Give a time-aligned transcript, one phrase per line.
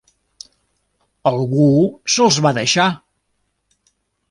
[1.33, 1.67] Algú
[2.15, 2.89] se'ls va deixar.